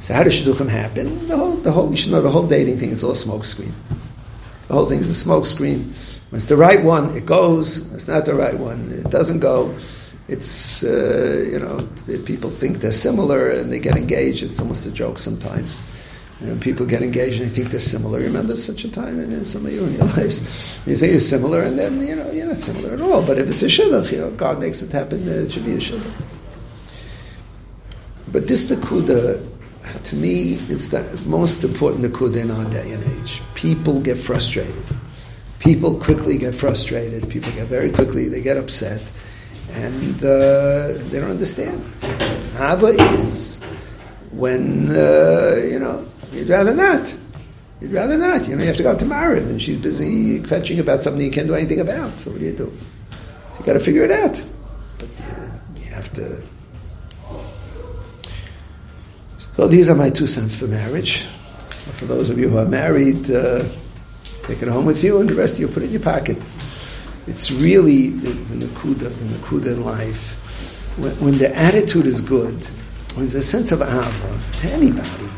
[0.00, 1.26] So how does shidduchim happen?
[1.28, 3.72] The whole, the whole, you should know the whole dating thing is all smoke screen.
[4.68, 5.94] The whole thing is a smoke screen.
[6.30, 7.86] When it's the right one, it goes.
[7.86, 9.76] When it's not the right one, it doesn't go.
[10.28, 11.86] It's, uh, you know,
[12.24, 14.42] people think they're similar and they get engaged.
[14.42, 15.84] It's almost a joke sometimes.
[16.40, 18.20] You know, people get engaged and they think they're similar.
[18.20, 20.40] You remember such a time in some of you in your lives?
[20.86, 23.22] You think you're similar, and then you know you're not similar at all.
[23.22, 25.26] But if it's a shidduch, you know, God makes it happen.
[25.26, 26.24] It should be a shidduch.
[28.28, 29.48] But this nakuda,
[30.04, 33.40] to me, is the most important nakuda in our day and age.
[33.54, 34.84] People get frustrated.
[35.58, 37.30] People quickly get frustrated.
[37.30, 38.28] People get very quickly.
[38.28, 39.10] They get upset,
[39.72, 41.82] and uh, they don't understand.
[42.58, 42.88] Hava
[43.22, 43.58] is
[44.32, 47.14] when uh, you know You'd rather not.
[47.80, 48.48] You'd rather not.
[48.48, 51.22] You know, you have to go out to marry and she's busy fetching about something
[51.22, 52.18] you can't do anything about.
[52.20, 52.72] So what do you do?
[53.52, 54.42] So you got to figure it out.
[54.98, 56.42] But you, you have to.
[59.56, 61.26] So these are my two cents for marriage.
[61.68, 63.64] So for those of you who are married, uh,
[64.42, 66.36] take it home with you, and the rest of you put it in your pocket.
[67.26, 70.34] It's really the, the nakuda, the nakuda in life.
[70.98, 72.62] When, when the attitude is good,
[73.14, 75.28] when there's a sense of ava to anybody,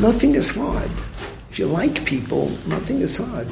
[0.00, 0.90] Nothing is hard.
[1.50, 3.48] If you like people, nothing is hard.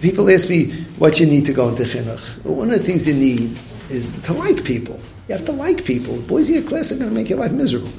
[0.00, 3.14] People ask me what you need to go into chinuch, one of the things you
[3.14, 5.00] need is to like people.
[5.28, 6.20] You have to like people.
[6.22, 7.92] Boys in your class are going to make your life miserable.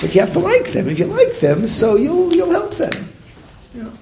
[0.00, 0.88] But you have to like them.
[0.88, 3.12] If you like them, so you'll, you'll help them.
[3.74, 3.92] You know,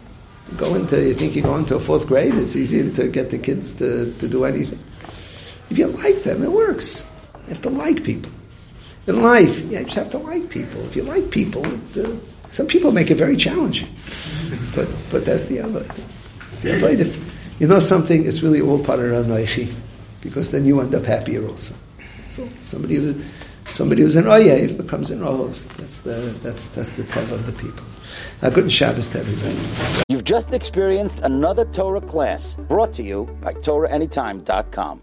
[0.57, 3.39] go into, you think you go into a fourth grade, it's easier to get the
[3.39, 4.80] kids to, to do anything.
[5.70, 7.11] If you like them, it works.
[7.45, 8.30] You have to like people.
[9.07, 10.80] In life, you just have to like people.
[10.82, 12.16] If you like people, it, uh,
[12.49, 13.88] some people make it very challenging,
[14.74, 15.95] but but that's the avodah.
[16.62, 17.01] The.
[17.01, 19.74] If you know something, it's really all part of Ranaichi,
[20.20, 21.74] because then you end up happier also.
[22.26, 23.22] So somebody who,
[23.64, 25.66] somebody who's an oyev becomes an ohov.
[25.76, 27.84] That's the that's that's the teva of the people.
[28.42, 30.05] Now, good Shabbos to everybody.
[30.09, 35.01] You've just experienced another Torah class brought to you by TorahAnytime.com.